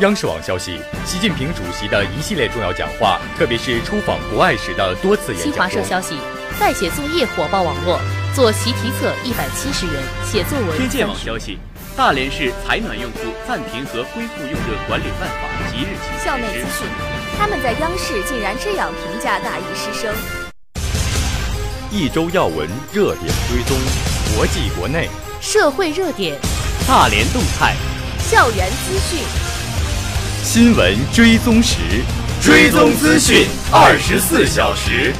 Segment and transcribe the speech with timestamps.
[0.00, 5.52] 央视网消息，习近平主席的一系列重要讲话，特别是出访国外时的多次演讲。
[5.52, 6.16] 新华社消息，
[6.58, 8.00] 代写作业火爆网络，
[8.34, 9.94] 做习题册一百七十元，
[10.24, 10.78] 写作文。
[10.78, 11.58] 天界网消息，
[11.98, 16.88] 大连市采暖用户暂停和恢复用热管理办法即日起校内资讯，
[17.38, 20.14] 他们在央视竟然这样评价大一师生。
[21.90, 23.76] 一周要闻热点追踪，
[24.34, 25.10] 国际国内
[25.42, 26.38] 社会热点，
[26.88, 27.74] 大连动态，
[28.18, 29.49] 校园资讯。
[30.42, 31.76] 新闻追踪时，
[32.40, 35.12] 追踪资讯二十四小时。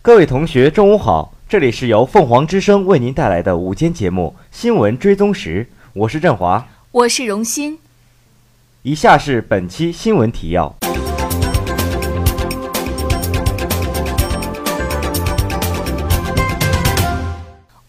[0.00, 1.34] 各位同学，中午好！
[1.46, 7.78] 这里是由凤凰之声为您带来的午间节目《新闻追踪时》，我是振华，我是荣鑫。
[8.82, 10.74] 以下是本期新闻提要。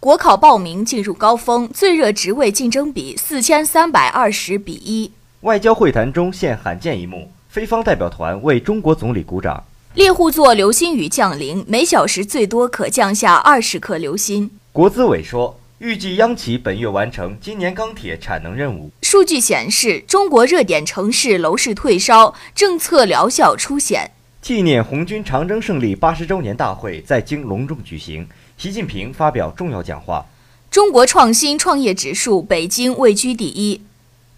[0.08, 5.12] 国考报名进入高峰，最热职位竞争比四千三百二十比一。
[5.42, 9.62] 外交会谈中现罕见一幕，菲方代表团为中国总理鼓掌。
[9.96, 14.50] 猎户座流星雨降临，每小时最多可降下二十颗流星。
[14.72, 18.90] 国资委说，预计央企本月完成今年钢铁产能任务。
[19.02, 24.12] 数据显示，中国热点城市楼市退烧，政策疗效初显。
[24.42, 28.26] 纪念红军长征胜利八十周年大会在京隆重举行。
[28.58, 30.26] 习近平发表重要讲话。
[30.72, 33.84] 中国创新创业指数，北京位居第一。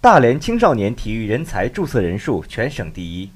[0.02, 3.30] 大连青少年体育人才注册人数全省第一。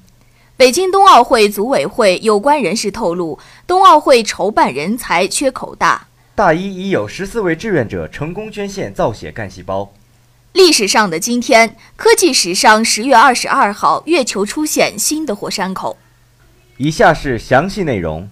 [0.58, 6.06] 北京冬奥会组委会有关人士透露，冬奥会筹办人才缺口大。
[6.34, 9.90] 大一已有十四位志愿者成功捐献造血干细胞。
[10.52, 15.96] 历史上的今天，科技史上十月二十二号，月球出现新的火山口。
[16.76, 18.28] 以下是详细内容。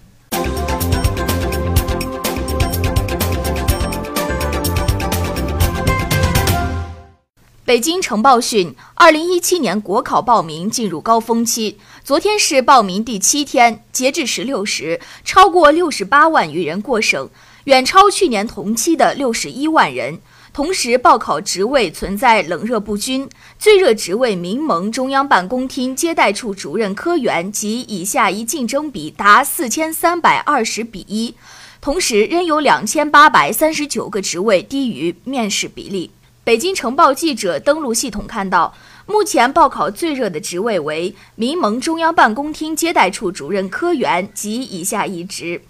[7.73, 11.79] 北京晨报讯，二零一七年国考报名进入高峰期。
[12.03, 17.27] 昨天是报名第七天，截至十六时，超过六十八万余人过省，
[17.63, 20.19] 远超去年同期的六十一万人。
[20.53, 31.33] 同时，报考职位存在冷热不均，最热职位民盟中央办公厅接待处主任科员及以下一竞争比达四千三百二十比一，
[31.81, 36.11] 同时仍有两千八百三十九个职位低于面试比例。
[36.45, 45.61] 北京晨报记者登录系统看到，目前报考最热的职位为民盟中央办公厅接待处主任科员及以下一职。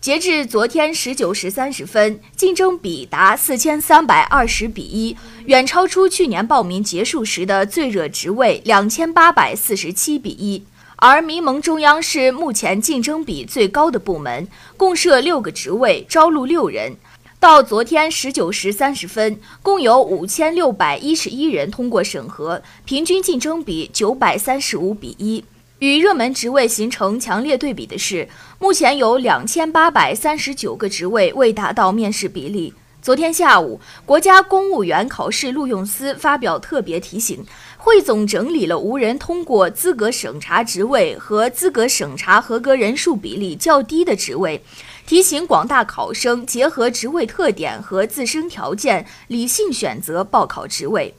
[0.00, 10.64] 截至昨天十九时三十分，竞争比达四千三百二十比一，远超出去年报名结束时的最热职位两千八百四十七比一。
[10.96, 16.96] 而民盟中央是目前竞争比最高的部门，共设六个职位，招录六人。
[17.40, 25.44] 到昨天十九时三十分，共有五千六百一十一人通过审核，平均竞争比九百三十五比一。
[25.78, 28.28] 与热门职位形成强烈对比的是，
[28.58, 32.74] 目前有两千八百三十九个职位未达到面试比例。
[33.00, 37.46] 昨天下午，国家公务员考试录用司发表特别提醒，
[37.76, 44.60] 汇总整理了无人通过资格审查职位和资格审查合格人数比例较低的职位。
[45.08, 51.14] 提醒广大考生结合职位特点和自身条件，理性选择报考职位。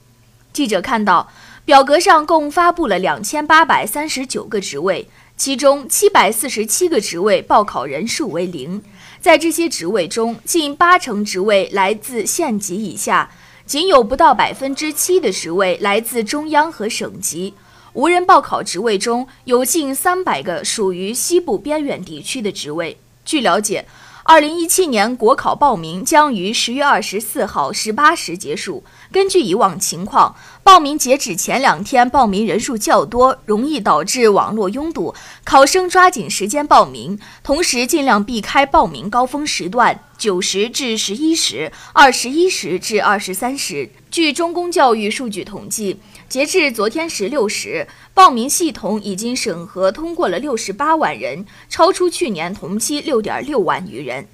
[0.52, 1.28] 记者看到，
[1.64, 8.80] 表格上共发布了两千八百三十九个职位，其中七百四十七个职位报考人数为零。
[9.20, 13.32] 在这些职位中，近八成职位来自县级以下，
[13.66, 17.54] 仅有不到百分之七的职位来自中央和省级。
[17.94, 22.96] 无人报考职位中有近三百个属于西部边远地区的职位。
[23.24, 23.86] 据了解，
[24.24, 28.82] 二零一七年国考报名将于十月二十四号十八时结束。
[29.12, 35.14] 根据以往情况，报名截止前两天报名人数较多，容易导致网络拥堵，
[35.44, 43.90] 考生抓紧时间报名，同时尽量避开报名高峰时段（九时至十一时、二十一时至二十三时）。
[44.10, 46.00] 据中公教育数据统计。
[46.30, 54.24] 截至昨天十六时，报名系统已经审核通过了六十八万人，超出去年同期六点六万余人。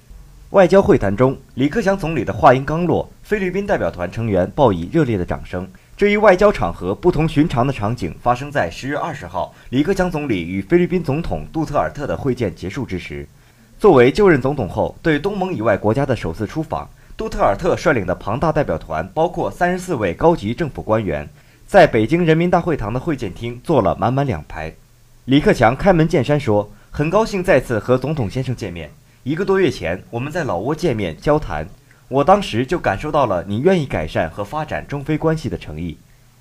[0.51, 5.67] 外交会谈中，李克强总理的话音刚落，菲律宾代表团成员报以热烈的掌声。
[5.97, 13.27] 这一外交场合不同寻常的场景发生在十月二十号，李克强总理与菲律宾总统杜特尔特的会见结束之时。
[13.79, 21.27] 作为就任总统后对东盟以外国家的首次出访，杜特尔特率领的庞大代表团包括三十四位高级政府官员。
[21.67, 24.73] 在北京人民大会堂的会见厅坐了满满两排，
[25.25, 28.89] 李克强开门见山说：“很高兴再次和总统先生见面。
[29.23, 31.67] 一个多月前我们在老挝见面交谈，
[32.07, 35.97] 我当时就感受到了你愿意改善和发展中非关系的诚意。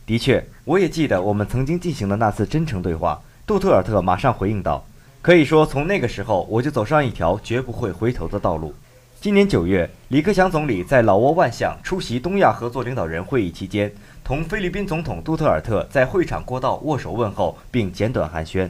[0.06, 3.20] 的确，我也记得我们曾经进行的那次真诚对话。
[3.44, 4.86] 杜特尔特马上回应道
[5.20, 8.72] ：“可以说，从那个时候我就走上一条绝不会回头的道路。”
[9.18, 13.90] 今年九月，李克强总理在老挝万象出席东亚合作领导人会议期间，
[14.26, 18.68] 同菲律宾总统杜特尔特在会场过道握手问候，并简短寒暄。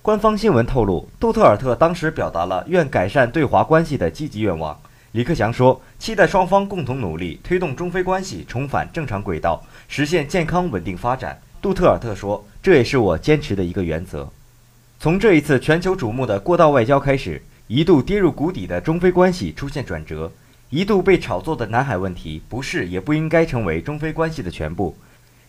[0.00, 4.74] 官方新闻透露，杜特尔特当时表达了愿改善对华关系的积极愿望。
[5.12, 14.26] 李克强说：“期待双方共同努力，推动中非关系重返正常轨道，实现健康稳定发展。”杜特尔特说：“这也是我坚持的一个原则。”
[14.98, 20.32] 从这一次全球瞩目的过道外交开始，一度跌入谷底的中非关系出现转折，
[20.70, 24.96] 一度被炒作的南海问题不是也不应该成为中非关系的全部。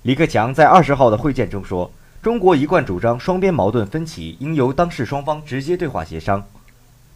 [0.04, 1.92] 李克强在二十号的会见中说
[2.22, 6.46] ：“中国一贯主张双边矛盾分歧应由当事双方直接对话协商。”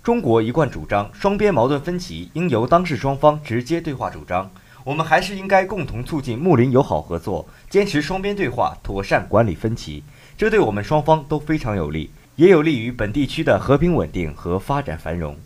[0.01, 4.50] 中国一贯主张，双边矛盾分歧应由当事双方直接对话主张。
[4.83, 10.03] 我们还是应该共同促进睦邻友好合作，坚持双边对话，妥善管理分歧。
[10.36, 15.38] 这对我们双方都非常有利，也有利于本地区的和平稳定和发展繁荣。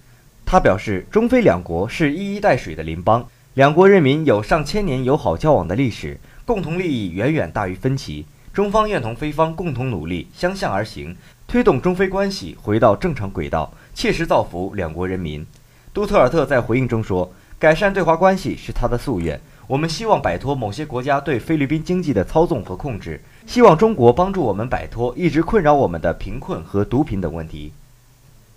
[0.46, 3.26] 他表示，中非两国是一衣带水的邻邦，
[3.56, 8.26] 两国人民有上千年友好交往的历史，共同利益远远大于分歧。
[8.54, 13.74] 中方愿同非方共同努力，相向而行，推动中非关系回到正常轨道。
[13.94, 15.46] 切实造福两国人民，
[15.94, 19.42] 杜特尔特在回应中说：“改善对华关系是他的夙愿。
[19.68, 27.74] 我们希望摆脱某些国家对菲律宾经济的操纵和控制，希望中国帮助我们摆脱一直困扰我们的贫困和毒品等问题。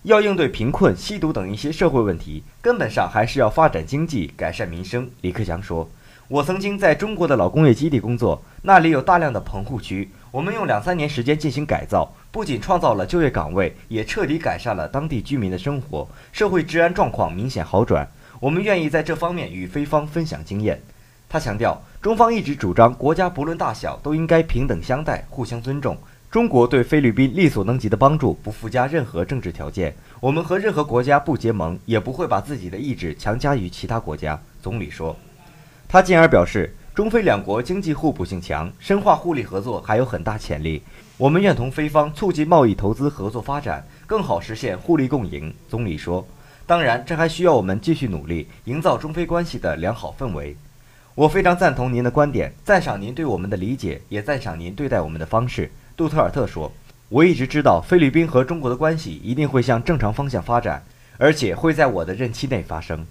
[0.02, 5.88] 要应对贫困、吸毒等一些社会问题，根本上还是要发展经济、改善民生。”李克强说
[6.28, 18.06] ：“我曾经在中国的老工业基地工作，那里有大量的棚户区。”我们用两三年时间进行改造，不仅创造了就业岗位，也彻底改善了当地居民的生活，社会治安状况明显好转。
[18.38, 20.80] 我们愿意在这方面与菲方分享经验。
[21.30, 25.96] 他强调，中方一直主张国家不论大小都应该平等相待、互相尊重。
[26.30, 29.94] 中国对菲律宾力所能及的帮助不附加任何政治条件。
[30.20, 34.38] 我们和任何国家不结盟，也不会把自己的意志强加于其他国家。
[34.62, 35.16] 总理说。
[35.88, 36.75] 他进而表示。
[36.94, 40.82] 中非两国经济互补性强，深化互利合作还有很大潜力。
[41.16, 45.54] 我们愿同菲方促进贸易投资合作发展，更好实现互利共赢。
[45.69, 46.26] 总理说
[46.66, 50.56] ：“当然，这还需要我们继续努力，营造中非关系的良好氛围。”
[51.14, 55.70] 我非常赞同您的观点，赞赏您对我们的理解，也赞赏您对待我们的方式。
[55.98, 56.70] 杜特尔特说
[57.10, 60.80] ：“我一直知道菲律宾和中国的关系一定会向正常方向发展，
[61.18, 63.04] 而且会在我的任期内发生。”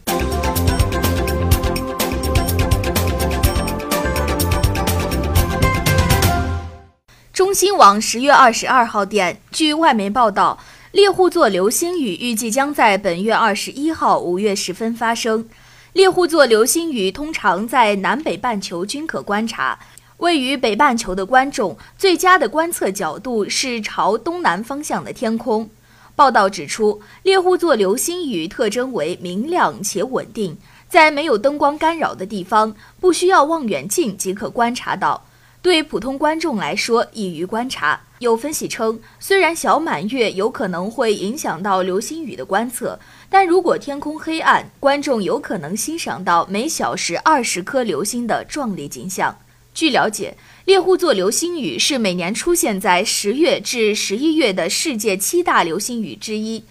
[7.34, 10.58] 中新网十月二十二号电，据外媒报道，
[10.94, 15.46] 猎户座流星雨预计将在本月二十一号午月时分发生。
[15.92, 19.78] 猎户座流星雨通常在南北半球均可观察，
[20.18, 25.70] 位于北半球的观众最佳的观测角度是朝东南方向的天空。
[26.16, 30.58] 报道指出，猎户座流星雨特征为明亮且稳定，
[30.90, 35.24] 在没有灯光干扰的地方，不需要望远镜即可观察到。
[35.62, 38.00] 对普通观众来说易于观察。
[38.20, 43.00] 有分析称，虽然小满月有可能会影响到流星雨的观测，
[43.30, 49.38] 但如果天空黑暗，观众有可能欣赏到每小时二十颗流星的壮丽景象。
[49.78, 56.64] 据了解，猎户座流星雨是每年出现在十月至十一月的世界七大流星雨之一。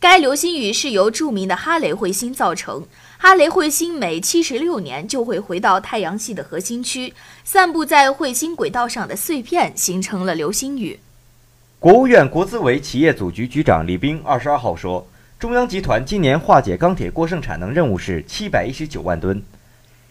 [0.00, 2.86] 该流星雨是由著名的哈雷彗星造成。
[3.18, 7.12] 哈雷彗星每七十六年就会回到太阳系的核心区，
[7.44, 10.98] 散布在彗星轨道上的碎片形成了流星雨。
[11.78, 15.06] 国务院国资委企业组局局长李斌二十二号说，
[15.38, 19.42] 中央集团今年化解钢铁过剩产能任务是七百一十九万吨，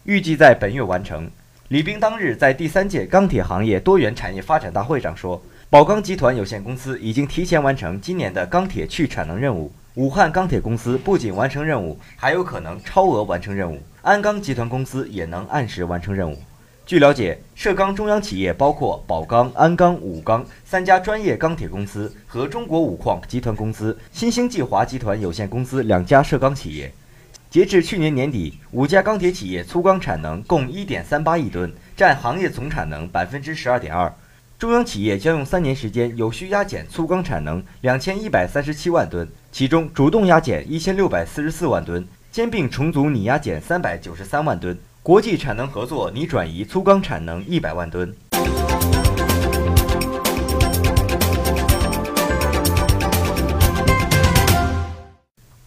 [0.04, 1.28] 预计在本月完成。
[1.74, 9.72] 李斌当日在第三届钢铁行业多元产业发展大会上说，宝钢集团有限公司已经提前完成今年的钢铁去产能任务。
[9.96, 13.80] 武汉钢铁公司不仅完成任务，还有可能超额完成任务。
[14.04, 16.38] 鞍钢集团公司也能按时完成任务。
[16.86, 26.94] 据了解，涉钢中央企业包括宝钢、鞍钢、武钢三家专业钢铁公司和中国五矿集团公司、新兴计华集团有限公司两家涉钢企业。
[27.54, 34.12] 截至去年年底，五家钢铁企业粗钢产能共1.38亿吨，占行业总产能12.2%。
[34.58, 48.12] 中央企业将用三年时间有序压减粗钢产能两千一百三十七万吨，其中主动压减一千六百四十四万吨，兼并重组拟压减三百九十三万吨，国际产能合作拟转移粗钢产能一百万吨。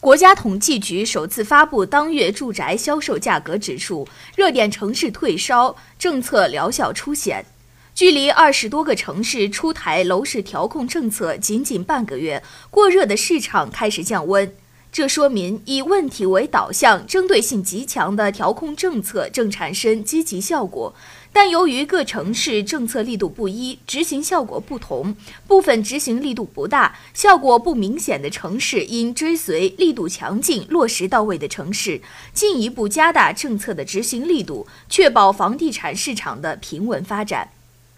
[0.06, 7.44] 国家统计局首次发布当月住宅销售价格指数，热点城市退烧，政策疗效初显。
[7.92, 14.54] 距离二十多个城市出台楼市调控政策仅仅半个月，过热的市场开始降温。
[14.92, 20.94] 这说明以问题为导向、针对性极强的调控政策正产生积极效果，
[21.36, 25.14] 但由于各城市政策力度不一、执行效果不同，
[25.46, 32.00] 部分执行力度不大、效果不明显的城市应追随力度强劲、落实到位的城市，
[32.32, 37.50] 进一步加大政策的执行力度，确保房地产市场的平稳发展。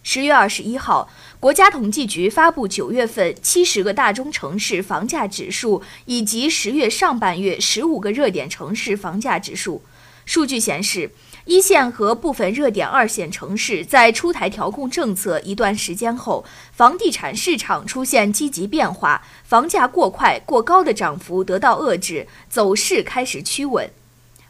[0.03, 9.81] 十月二十一号，国家统计局发布九月份七十个大中城市房价指数以及十月上半月十五个热点城市房价指数。
[10.27, 11.11] 数据显示，
[11.49, 23.91] 一线和部分热点二线城市在出台调控政策一段时间后，房地产市场出现积极变化，房价过快过高的涨幅得到遏制，走势开始趋稳。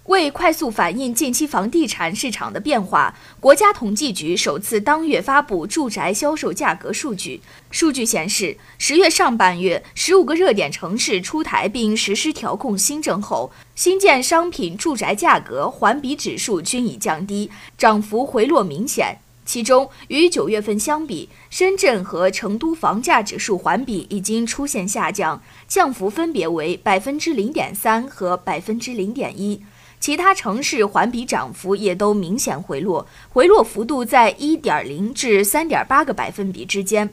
[0.09, 7.43] 为快速反映近期房地产市场的变化，国家统计局首次当月发布住宅销售价格数据。
[7.71, 19.19] 数据显示，十月上半月，十五个热点城市出台并实施调控新政后，新建商品住宅价格环比指数均已降低，涨幅回落明显。
[19.45, 29.61] 其中，与九月份相比，深圳和成都房价指数环比已经出现下降，降幅分别为百分之零点三和百分之零点一。
[30.00, 37.12] 其他城市环比涨幅也都明显回落，回落幅度在一点零至三点八个百分比之间。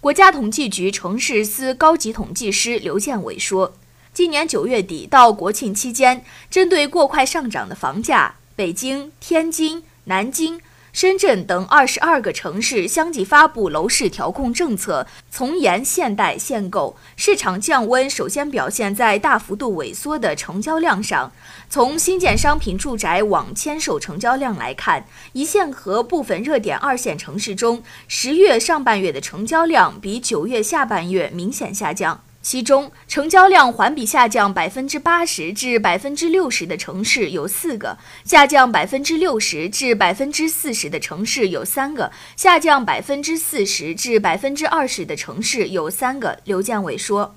[0.00, 3.74] 国家统计局城市司高级统计师刘建伟说
[4.12, 10.60] ：“今年九月底到国庆期间，针对过快上涨的房价，北京、天津、南京。”
[10.92, 21.32] 深圳等二十二个城市相继发布楼市调控政策，从严限贷限购，市场降温首先表现在大幅度萎缩的成交量上。
[21.70, 32.20] 从新建商品住宅网签售成交量来看，一线和部分热点二线城市中，十月上半月的成交量比九月下半月明显下降。
[32.42, 46.40] 其中，成交量环比下降百分之八十至百分之六十的城市有四个，下降百分之六十至百分之四十的城市有三个，下降百分之四十至百分之二十的城市有三个。
[46.42, 47.36] 刘建伟说，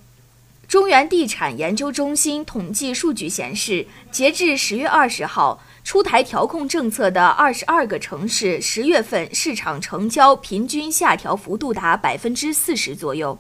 [0.68, 13.38] 中原地产研究中心统计数据显示，截至十月二十号，出台调控政策的二十二个城市，十月份市场成交平均下调幅度达百分之四十左右。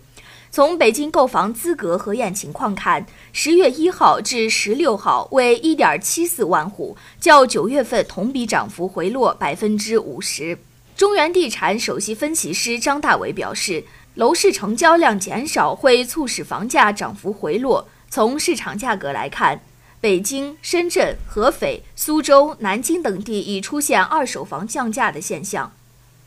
[0.55, 10.57] 从北京购房资格核验情况看，十月一号至十六号为一点七四万户，较九月份同比涨幅回落百分之五十。
[10.95, 13.83] 中原地产首席分析师张大伟表示，
[14.13, 17.89] 楼市成交量减少会促使房价涨幅回落。
[18.09, 19.59] 从市场价格来看，
[19.99, 25.73] 北京、深圳、合肥、苏州、南京等地已出现二手房降价的现象。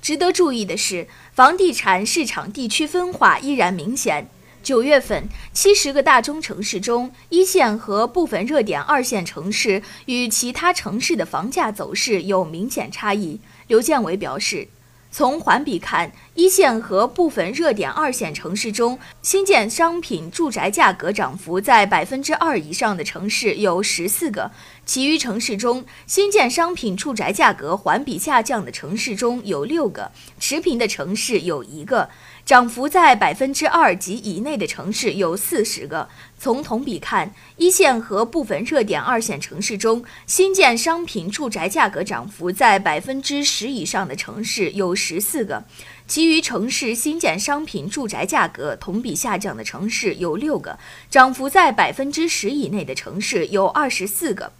[0.00, 1.08] 值得注意的是，
[1.38, 4.28] 房地产市场地区分化依然明显。
[4.60, 13.38] 九月份，七十个大中城市中，一线和部分热点二线城市与其他城市的房价走势有明显差异。
[13.68, 14.66] 刘建伟表示。
[15.10, 24.50] 从环比看，一线和部分热点二线城市中，新建商品住宅价格涨幅在百分之二以上的城市有十四个；
[24.88, 32.08] 其余城市中，新建商品住宅价格环比下降的城市中有六个，持平的城市有一个。
[32.46, 36.08] 涨幅在百分之二及以内的城市有四十个。
[36.38, 45.64] 从同比看，一线和部分热点二线城市中，新建商品住宅价格涨幅在百分之十以上的城市有十四个，
[46.06, 50.78] 其余城市新建商品住宅价格同比下降的城市有六个，
[51.10, 54.52] 涨幅在百分之十以内的城市有二十四个。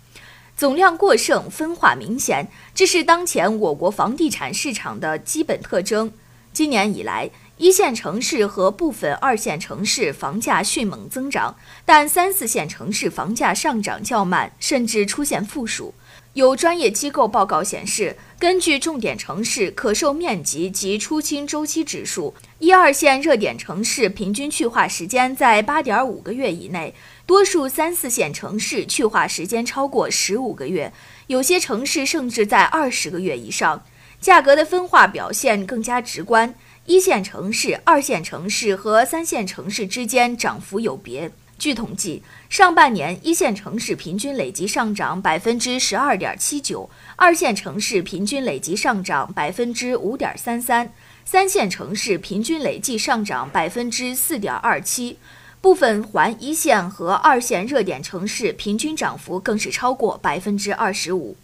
[0.59, 6.13] 总量过剩，分化明显，这是当前我国房地产市场的基本特征。
[6.53, 15.95] 今年以来，一线城市和部分二线城市房价迅猛增长，但三四线城市房价上涨较慢，甚至出现负数。
[16.35, 26.95] 有专业机构报告显示，根据重点城市可售面积及出清周期指数，一二线热点城市平均去化时间在八点五个月以内，
[27.29, 30.91] 多数三四线城市去化时间超过十五个月，
[31.27, 33.85] 有些城市甚至在二十个月以上。
[34.19, 36.55] 价格的分化表现更加直观。
[36.87, 41.31] 一线城市、二线城市和三线城市之间涨幅有别。
[41.59, 50.91] 据统计，上半年一线城市平均累计上涨百分之十二点七九，二线城市平均累计上涨百分之五点三三，
[51.27, 55.19] 三线城市平均累计上涨百分之四点二七。
[55.61, 61.37] 部分环一线和二线热点城市平均涨幅更是超过百分之二十五。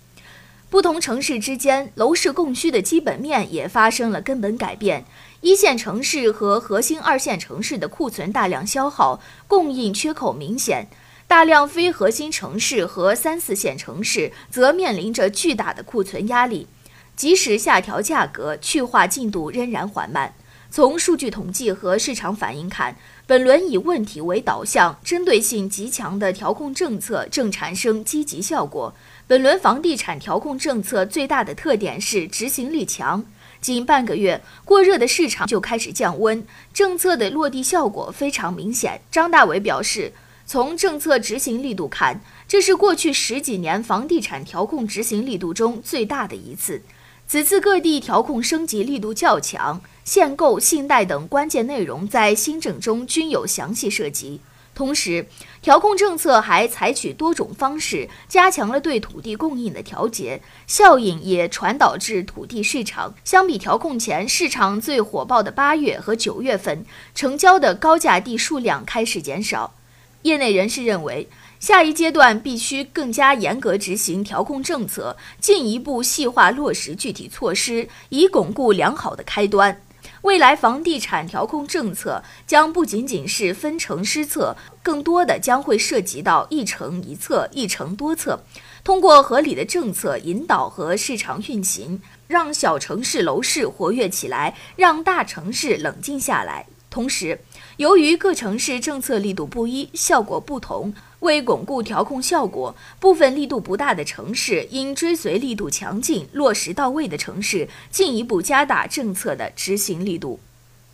[0.71, 5.05] 不同城市之间楼市供需的基本面也发生了根本改变。
[5.41, 10.87] 一线城市和核心二线城市的库存大量消耗，供应缺口明显；
[11.29, 16.67] 大量非核心城市和三四线城市则面临着巨大的库存压力。
[17.15, 20.35] 即使下调价格，去化进度仍然缓慢。
[20.71, 28.95] 从数据统计和市场反应看，本轮以问题为导向、针对性极强的调控政策正产生积极效果。
[29.27, 33.25] 本轮房地产调控政策最大的特点是执行力强。
[33.63, 39.01] 仅半个月，过热的市场就开始降温，政策的落地效果非常明显。
[39.11, 40.13] 张大伟表示，
[40.45, 46.83] 从政策执行力度看，这是过去十几年房地产调控执行力度中最大的一次。
[47.27, 54.41] 此次各地调控升级力度较强，限购、信贷等关键内容在新政中均有详细涉及。
[54.75, 55.27] 同时，
[55.63, 63.15] 调控政策还采取多种方式，加强了对土地供应的调节，效应也传导至土地市场。
[63.25, 69.75] 相比调控前市场最火爆的八月和九月份，成交的高价地数量开始减少。
[70.23, 71.29] 业内人士认为，
[71.61, 79.81] 下一阶段必须更加严格执行调控政策，进一步细化落实具体措施，以巩固良好的开端。
[80.23, 88.43] 未来房地产调控政策将不仅仅是分城施策，更多的将会涉及到一城一策、一城多策，
[88.83, 96.67] 通过合理的政策引导和市场运行，让小城市楼市活跃起来，让大城市冷静下来。
[96.91, 97.41] 同时，
[97.79, 100.95] 由于各城市政策力度不一，效果不同。
[101.21, 110.39] 为巩固调控效果，部分力度不大的城市应追随力度强劲、落实到位的城市，进一步加大政策的执行力度。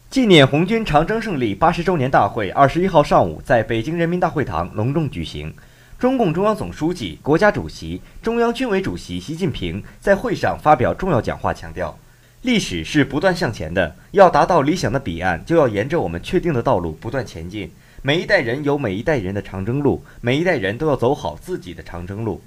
[0.09, 5.53] 纪念红军长征胜利八十周年大会二十一号上午在北京人民大会堂隆重举行。
[5.99, 11.99] 中共中央总书记、国家主席、中央军委主席习近平在会上发表重要讲话，强调：
[12.43, 17.71] 历史是不断向前的，要达到理想的彼岸，就要沿着我们确定的道路不断前进。
[18.01, 22.41] 每一代人有每一代人的长征路，每一代人都要走好自己的长征路。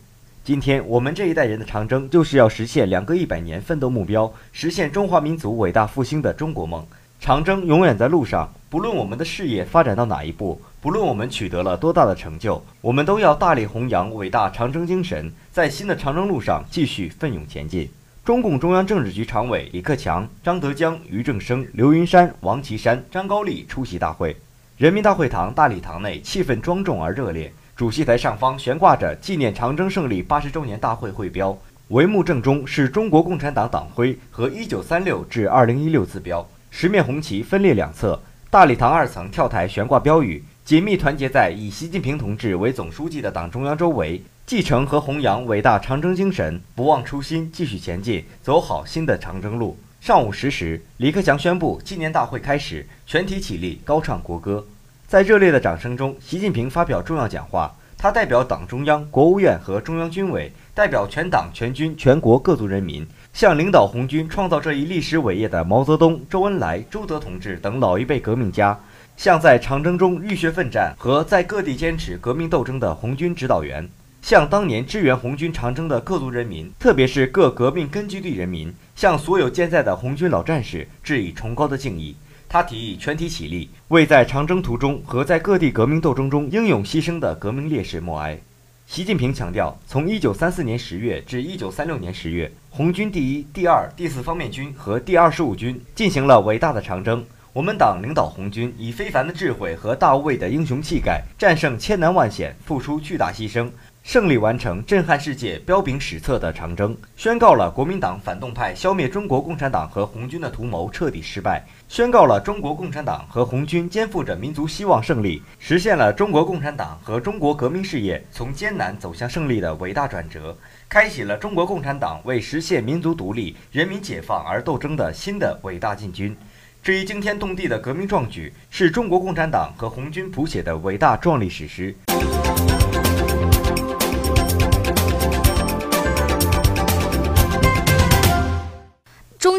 [0.44, 6.84] 今天我们这一代人的长征，就是要实现两个一百年奋斗目标，实现中华民族伟大复兴的中国梦。
[7.20, 17.88] 长征永远在路上，不论我们的事业发展到哪一步，不论我们取得了多大的成就，我们都要大力弘扬伟大长征精神，在新的长征路上继续奋勇前进。
[18.26, 24.34] 中共中央政治局常委李克强、张德江、俞正声、刘云山、王岐山、张高丽出席大会。
[24.78, 31.58] 人民大会堂大礼堂内气氛庄重而热烈，主席台上方悬挂着纪念长征胜利八十周年大会会标，
[31.90, 38.18] 帷幕正中是中国共产党党徽和一九三六至二零一六字标，十面红旗分列两侧，
[38.50, 49.78] 大礼堂二层跳台悬挂标语，紧密团结在以习近平同志为总书记的党中央周围，继承和弘扬伟大长征精神，不忘初心，继续前进，走好新的长征路。
[50.02, 54.66] 上午十时，李克强宣布纪念大会开始，全体起立，高唱国歌。
[55.08, 57.74] 在热烈的掌声中，习近平发表重要讲话。
[57.98, 68.78] 他代表党中央、国务院和中央军委，代表全党全军全国各族人民，向领导红军创造这一历史伟业的毛泽东、周恩来、朱德同志等老一辈革命家，
[69.16, 73.88] 向在长征中浴血奋战和在各地坚持革命斗争的红军指导员。
[74.24, 82.16] 向当年支援红军长征的各族人民，特别是各革命根据地人民，向所有健在的红军老战士致以崇高的敬意。
[82.48, 88.40] 他提议全体起立，为在长征途中和在各地革命斗争中英勇牺牲的革命烈士默哀。
[88.88, 97.22] 习近平强调，从1934年10月至1936年10月，红军第一、第二、第四方面军和第二十五军进行了伟大的长征。
[97.52, 103.70] 我们党领导红军，以非凡的智慧和大无畏的英雄气概，战胜千难万险，付出巨大牺牲。
[104.04, 120.56] 胜利完成震撼世界、彪炳史册的长征，宣告了国民党反动派消灭中国共产党和红军的图谋彻底失败，宣告了中国共产党和红军肩负着民族希望胜利，实现了中国共产党和中国革命事业从艰难走向胜利的伟大转折，
[120.90, 126.36] 开启了中国共产党为实现民族独立、人民解放而斗争的新的伟大进军。
[126.84, 131.96] 这一惊天动地的革命壮举，是中国共产党和红军谱写的伟大壮丽史诗。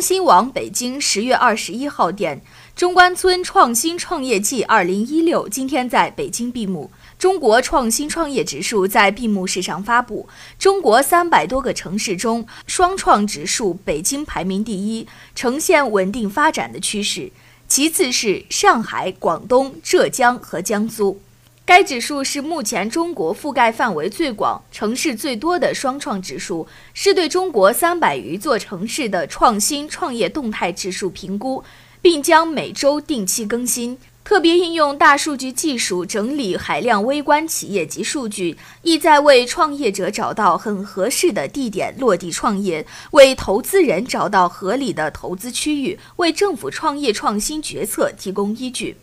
[0.04, 2.42] 新网北京十月二十一号电，
[2.76, 6.90] 中关村创新创业季二零一六今天在北京闭幕。
[7.18, 17.32] 中国创新创业指数在闭幕式上发布，中国三百多个城市中，双创指数北京排名第一，呈现稳定发展的趋势。
[17.66, 21.18] 其次是上海、广东、浙江和江苏。
[21.66, 31.64] 该指数是目前中国覆盖范围最广、城市最多的双创指数，是对中国三百余座城市的创新创业动态指数评估，
[32.02, 33.98] 并将每周定期更新。
[34.22, 48.96] 特别应用大数据技术整理海量微观企业级数据，意在为创业者找到很合适的地点落地创业，为投资人找到合理的投资区域，为政府创业创新决策提供依据。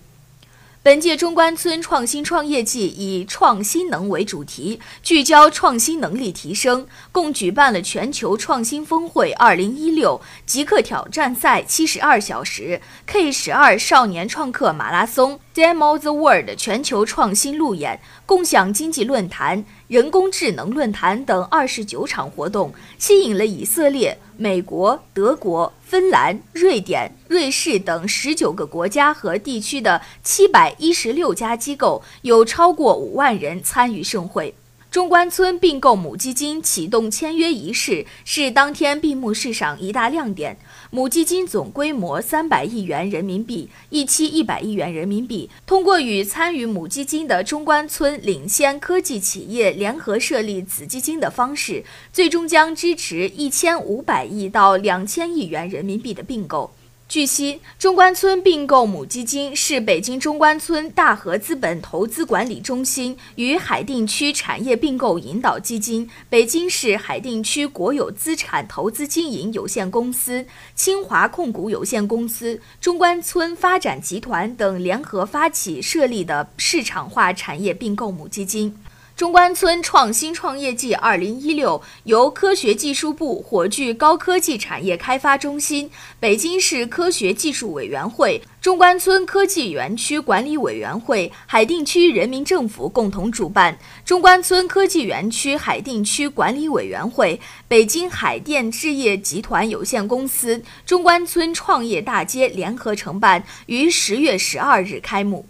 [0.84, 19.63] 本届中关村创新创业季以“创新能”为主题，聚焦创新能力提升，共举办了全球创新峰会2016、极客挑战赛72小时、K 十二少年创客马拉松、Demo the World 全球创新路演、共享经济论坛。
[19.88, 34.56] 人工智能论坛等二十九场活动，吸引了以色列、美国、德国、芬兰、瑞典、瑞士等十九个国家和地区的七百一十六家机构，有超过五万人参与盛会。
[34.89, 40.58] 中关村并购母基金启动签约仪式是当天闭幕式上一大亮点。
[40.93, 45.49] 母基金总规模三百亿元人民币，一期一百亿元人民币。
[45.65, 56.73] 通过与参与母基金的中关村领先科技企业联合设立子基金的方式，最终将支持一千五百亿到两千亿元人民币的并购。
[57.12, 78.74] 据悉，中关村并购母基金是北京中关村大和资本投资管理中心与海淀区产业并购引导基金、北京市海淀区国有资产投资经营有限公司、清华控股有限公司、中关村发展集团等联合发起设立的市场化产业并购母基金。
[79.15, 105.45] 中关村创新创业季二零一六由科学技术部火炬高科技产业开发中心、北京市科学技术委员会、中关村科技园区管理委员会、海淀区人民政府共同主办，中关村科技园区海淀区管理委员会、北京海淀置业集团有限公司、中关村创业大街联合承办，于十月十二日开幕。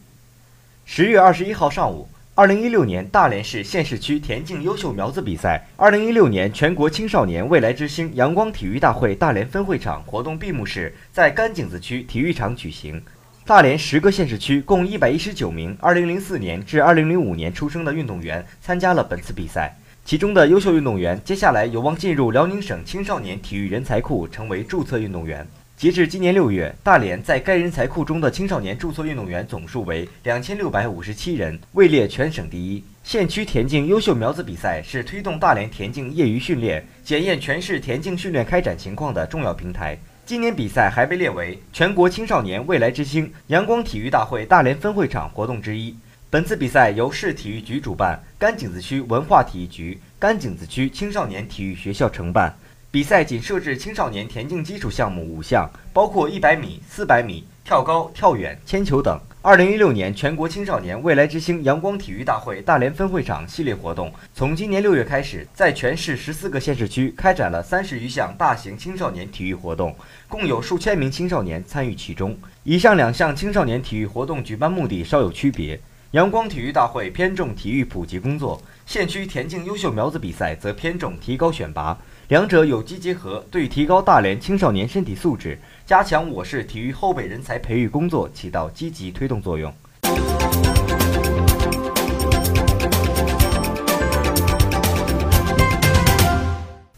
[0.83, 2.09] 十月二十一号上午。
[2.41, 12.99] 二零一六年大连市县市区田径优秀苗子比赛，二零一六年全国青少年未来之星阳光体育大会大连分会场活动闭幕式在甘井子区体育场举行。
[13.45, 25.47] 大连十个县市区共一百一十九名二零零四年至二零零五年出生的运动员参加了本次比赛，其中的优秀运动员接下来有望进入辽宁省青少年体育人才库，成为注册运动员。
[25.81, 32.83] 截至今年六月，大连在该人才库中的青少年注册运动员总数为两千六百五十七人，位列全省第一。
[33.03, 39.97] 县区田径优秀苗子比赛是推动大连田径业余训练、检验全市田径训练开展情况的重要平台。
[40.23, 45.95] 今年比赛还被列为全国青少年未来之星阳光体育大会大连分会场活动之一。
[46.29, 52.55] 本次比赛由市体育局主办，甘井子区文化体育局、甘井子区青少年体育学校承办。
[52.93, 59.17] 比赛仅设置青少年田径基础项目五项，包括一百米、四百米、跳高、跳远、铅球等。
[59.41, 69.95] 二零一六年全国青少年未来之星阳光体育大会大连分会场系列活动，从今年六月开始，在全市十四个县市区开展了三十余项大型青少年体育活动，
[70.27, 72.37] 共有数千名青少年参与其中。
[72.65, 75.79] 以上两项青少年体育活动举办目的稍有区别，
[76.11, 81.97] 阳光体育大会偏重体育普及工作，县区田径优秀苗子比赛则偏重提高选拔。
[82.31, 89.69] 两者有机结合，对提高大连青少年身体素质、加强我市体育后备人才培育工作起到积极推动作用。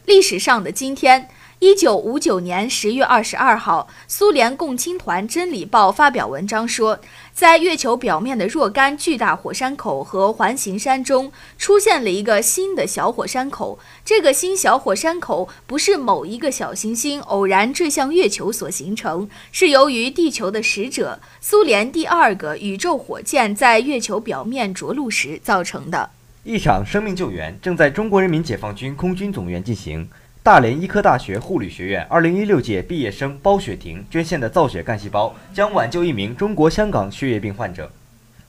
[0.05, 1.27] 历史上的今天。
[1.63, 6.99] 一九五九年十月二十二号，苏联共青团《真理报》发表文章说，
[7.31, 13.79] 在月球表面的若干巨大火山口和环形山中，出现了一个新的小火山口。
[14.03, 26.09] 这个新小火山口不是某一个小行星偶然坠向月球所形成，是由于地球的使者——苏联第二个宇宙火箭在月球表面着陆时造成的。
[26.43, 30.09] 一场生命救援正在中国人民解放军空军总院进行。
[30.43, 37.89] 大连医科大学护理学院2016届毕业生包雪婷捐献的造血干细胞将挽救一名中国香港血液病患者。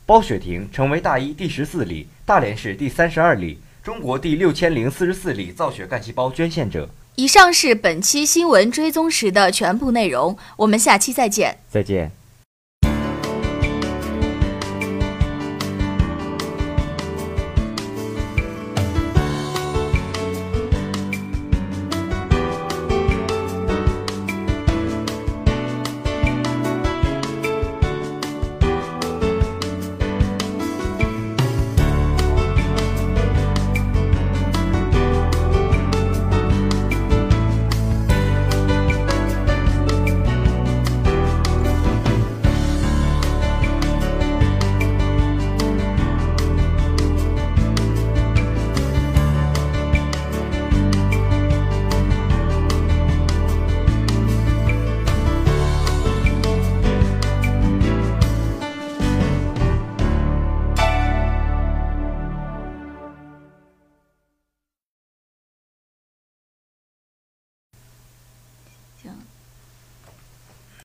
[0.05, 6.89] 包雪婷成为大一第十四例、大连市第三十二例、中国第六千零四十四例造血干细胞捐献者。
[7.15, 11.59] 以上是本期新闻追踪时的全部内容，我们下期再见。
[11.71, 12.11] 再见。